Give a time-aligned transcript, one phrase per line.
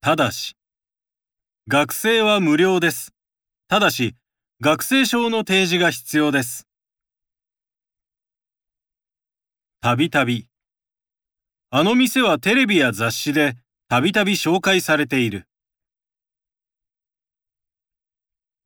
[0.00, 0.56] ただし、
[1.68, 3.12] 学生は無料です。
[3.68, 4.14] ただし、
[4.60, 6.66] 学生証の提示が必要です。
[9.80, 10.48] たびたび。
[11.70, 13.56] あの店はテレビや雑誌で
[13.88, 15.46] たびたび紹介されている。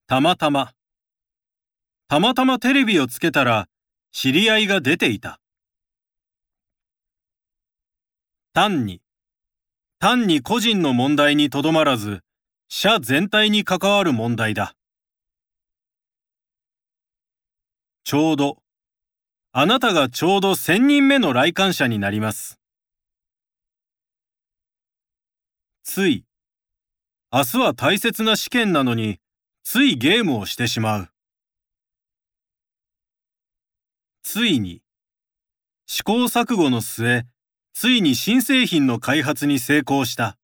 [0.07, 0.73] たまたま。
[2.09, 3.69] たまたまテレビをつけたら、
[4.13, 5.41] 知り合いが出ていた。
[8.53, 9.01] 単に。
[10.03, 12.23] 単に個人の問題にとどまらず、
[12.71, 14.75] 社全体に関わる問題だ。
[18.05, 18.63] ちょうど。
[19.53, 22.59] あなたがちょうど1000人目の来館者になります。
[25.83, 26.25] つい。
[27.31, 29.21] 明日は大切な試験なのに、
[29.65, 31.09] ついゲームをしてしまう。
[34.23, 34.81] ついに。
[35.85, 37.27] 試行錯誤の末、
[37.73, 40.37] ついに新製品の開発に成功した。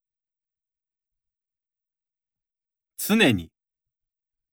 [2.99, 3.51] 常に。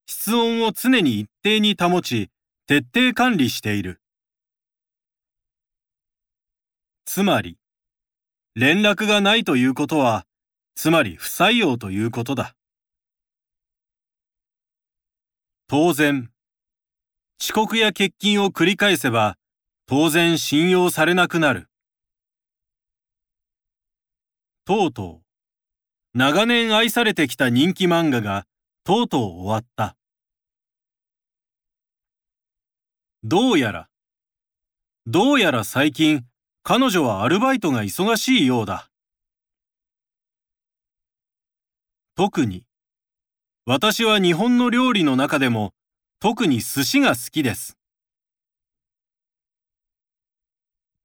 [0.05, 2.29] 室温を常に一定に保ち、
[2.67, 4.01] 徹底管理している。
[7.05, 7.57] つまり、
[8.55, 10.25] 連絡がないということは、
[10.75, 12.55] つまり不採用ということだ。
[15.67, 16.31] 当然。
[17.41, 19.37] 遅刻や欠勤を繰り返せば、
[19.87, 21.67] 当然信用されなくなる。
[24.65, 26.17] とうとう。
[26.17, 28.45] 長年愛されてきた人気漫画が、
[28.85, 29.97] とうとう終わった。
[33.23, 33.89] どうやら。
[35.05, 36.25] どうやら最近、
[36.63, 38.89] 彼女はアルバイトが忙しいようだ。
[42.15, 42.63] 特に。
[43.65, 45.73] 私は日本の料理の中でも、
[46.19, 47.77] 特に寿司が好きです。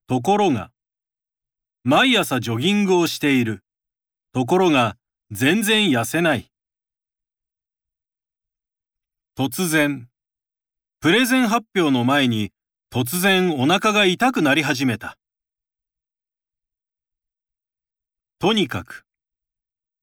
[0.06, 0.70] ところが、
[1.90, 3.64] 毎朝ジョギングをしている。
[4.34, 4.98] ところが、
[5.30, 6.50] 全然痩せない。
[9.34, 10.10] 突然、
[11.00, 12.52] プレゼン発表の前に
[12.92, 15.16] 突然お腹が痛くなり始めた。
[18.38, 19.06] とにかく、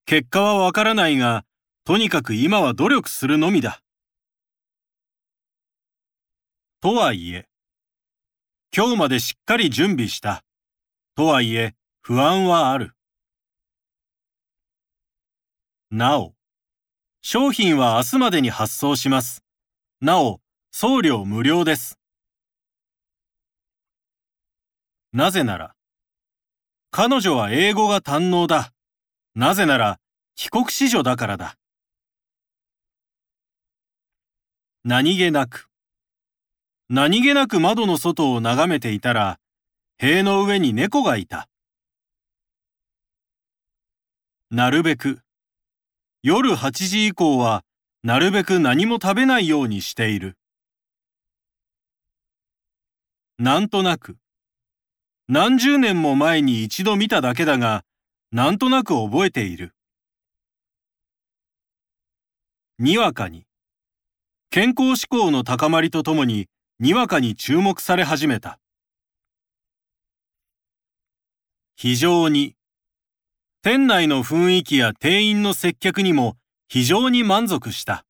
[0.07, 1.45] 結果はわからないが、
[1.83, 3.79] とにかく今は努力するのみだ。
[6.81, 7.47] とはいえ、
[8.75, 10.41] 今日までしっかり準備した。
[11.15, 12.93] とはいえ、不安はある。
[15.89, 16.35] なお、
[17.21, 19.41] 商品は明日までに発送します。
[20.01, 21.97] なお、送料無料です。
[25.13, 25.73] なぜなら、
[26.91, 28.73] 彼女は英語が堪能だ。
[29.35, 30.01] なぜなら、
[30.35, 31.55] 帰国子女だからだ。
[34.83, 35.69] 何気なく。
[36.89, 39.39] 何気なく窓の外を眺めていたら、
[39.97, 41.47] 塀の上に猫がいた。
[44.51, 45.21] なるべく。
[46.21, 47.63] 夜8時以降は、
[48.03, 50.37] なるべく何も食べないようにしている。
[53.39, 54.17] なんとなく。
[55.29, 57.85] 何十年も前に一度見ただけだが、
[58.33, 59.73] なんとなく覚えている。
[62.79, 63.45] にわかに。
[64.49, 66.47] 健康志向の高まりとともに、
[66.79, 68.59] にわかに注目され始めた。
[71.77, 72.55] 非常に。
[73.61, 76.37] 店内の雰囲気や店員の接客にも
[76.69, 78.05] 非常に満足した。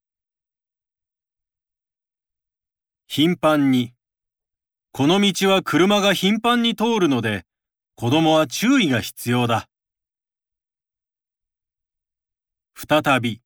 [3.07, 3.93] 頻繁に。
[4.91, 7.43] この道は車が頻繁に通るので、
[7.95, 9.67] 子供は注意が必要だ。
[12.75, 13.41] 再び。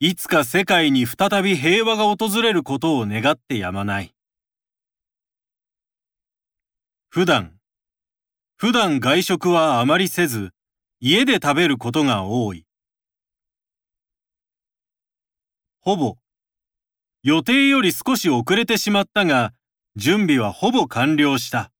[0.00, 4.14] いつか世界に再び平和が訪れることを願ってやまない。
[7.08, 7.57] 普段。
[8.60, 10.50] 普段外食はあまりせず、
[10.98, 12.66] 家で食べることが多い。
[15.78, 16.16] ほぼ。
[17.22, 19.52] 予定より少し遅れてしまったが、
[19.94, 21.70] 準備はほぼ完了した。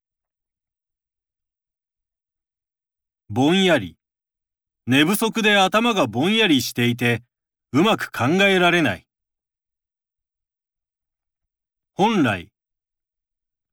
[3.29, 3.97] ぼんやり。
[4.87, 7.25] 寝不足で頭がぼんやりしていて、
[7.73, 9.09] うまく考えられない。
[11.95, 12.53] 本来。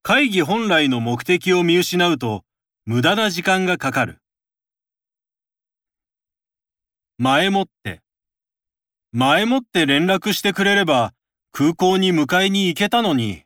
[0.01, 2.44] 会議本来の目的を見失うと、
[2.87, 4.21] 無駄な時間がかかる。
[7.17, 8.03] 前もって。
[9.11, 11.15] 前もって連絡してくれれば、
[11.51, 13.41] 空港に迎えに行けたのに。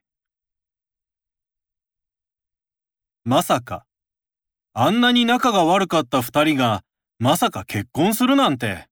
[3.24, 3.86] まさか。
[4.74, 6.84] あんなに仲が悪かった二人が、
[7.18, 8.90] まさか結婚するなんて。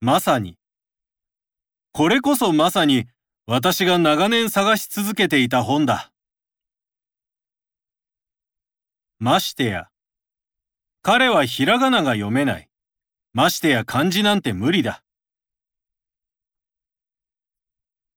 [0.00, 0.58] まさに。
[1.90, 3.08] これこそまさに、
[3.46, 6.12] 私が長年探し続けていた本だ。
[9.18, 9.88] ましてや。
[11.00, 12.68] 彼はひらがなが読めない。
[13.32, 15.02] ましてや漢字なんて無理だ。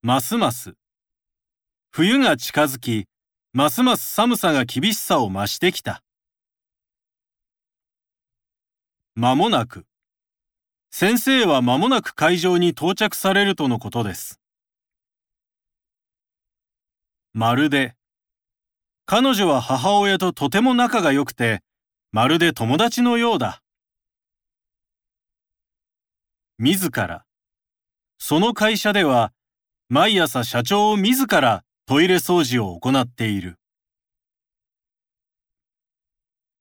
[0.02, 0.74] ますます。
[1.92, 3.06] 冬が近づき、
[3.54, 6.04] ますます寒さが厳しさを増してきた。
[9.16, 9.86] 間もなく。
[10.92, 14.42] 先生は間もなく会場に到着されるとのことです。
[17.34, 17.99] まるで。
[19.12, 21.64] 彼女は母親ととても仲が良くて、
[22.12, 23.64] まるで友達のようだ。
[26.60, 27.26] 自ら。
[28.20, 29.34] その会社では、
[29.90, 33.58] 毎朝社長を自らトイレ掃除を行っている。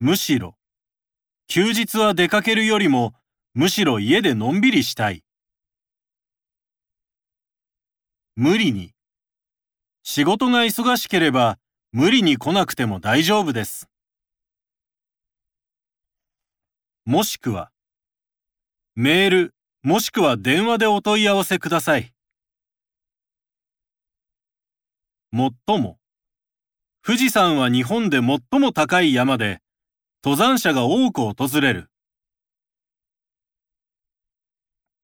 [0.01, 0.57] むしろ、
[1.49, 3.13] 休日は出かけるよりも、
[3.53, 5.23] むしろ家でのんびりしたい。
[8.37, 8.95] 無理に。
[10.03, 11.59] 仕事が忙しければ、
[11.93, 13.89] 無理に来なくても大丈夫です。
[17.07, 17.71] もしくは、
[18.95, 22.13] メール、もしくは電話でお問い合わせください。
[25.31, 25.99] もっとも。
[27.03, 29.63] 富士山は日本で最も高い山で、
[30.23, 31.91] 登山者が多く訪れる。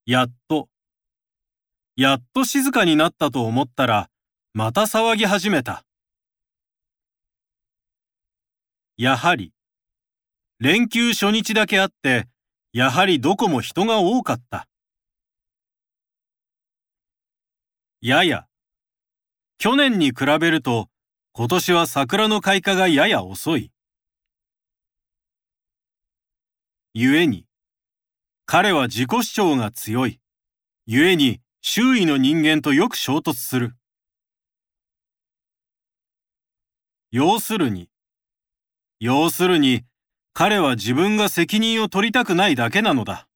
[0.05, 0.69] やっと。
[1.97, 4.11] やっと静かになったと思ったら、
[4.53, 5.83] また騒ぎ始めた。
[8.97, 9.53] やはり。
[10.61, 12.29] 連休初日だけあって、
[12.73, 14.69] やはりどこも人が多かった。
[18.01, 18.47] やや。
[19.59, 20.89] 去年に比べると、
[21.33, 23.73] 今年は桜の開花がやや遅い。
[26.95, 27.47] 故に、
[28.47, 30.21] 彼は自己主張が強い。
[30.87, 33.75] 故に、周囲の人間とよく衝突する。
[37.11, 37.89] 要するに、
[39.07, 39.85] 要するに、
[40.33, 43.29] 彼は自分が責任を取りたくないだけなのだ。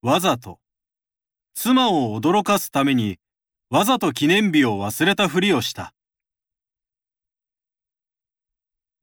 [0.00, 0.60] わざと、
[1.54, 3.18] 妻を驚かすために、
[3.68, 5.92] わざと記念日を忘れたふりをした。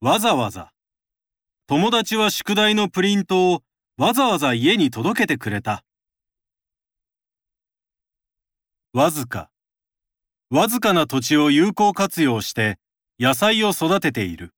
[0.00, 0.72] わざわざ、
[1.66, 3.62] 友達は宿題のプリントを
[3.98, 5.84] わざわざ家に届けてくれた。
[8.94, 9.50] わずか、
[10.48, 12.78] わずかな土地を有効活用して
[13.20, 14.54] 野菜を育てている。